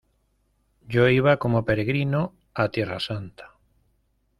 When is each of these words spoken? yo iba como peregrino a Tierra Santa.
yo 0.93 1.09
iba 1.11 1.37
como 1.37 1.63
peregrino 1.63 2.33
a 2.55 2.69
Tierra 2.69 2.99
Santa. 2.99 3.59